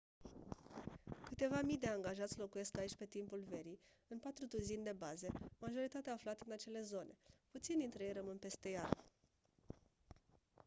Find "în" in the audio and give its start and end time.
4.07-4.17, 6.45-6.51